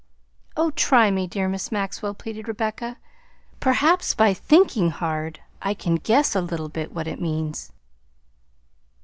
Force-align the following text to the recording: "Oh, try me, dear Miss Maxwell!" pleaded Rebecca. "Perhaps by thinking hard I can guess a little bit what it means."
"Oh, 0.57 0.71
try 0.71 1.11
me, 1.11 1.27
dear 1.27 1.47
Miss 1.47 1.71
Maxwell!" 1.71 2.15
pleaded 2.15 2.47
Rebecca. 2.47 2.97
"Perhaps 3.59 4.15
by 4.15 4.33
thinking 4.33 4.89
hard 4.89 5.41
I 5.61 5.75
can 5.75 5.93
guess 5.97 6.33
a 6.35 6.41
little 6.41 6.69
bit 6.69 6.91
what 6.91 7.07
it 7.07 7.21
means." 7.21 7.71